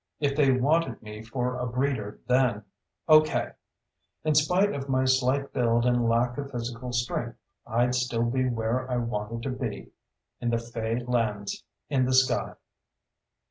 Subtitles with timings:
[0.19, 2.63] If they wanted me for a breeder then
[3.07, 3.51] okay.
[4.23, 8.89] In spite of my slight build and lack of physical strength, I'd still be where
[8.89, 9.91] I wanted to be.
[10.39, 12.55] In the fey lands in the sky....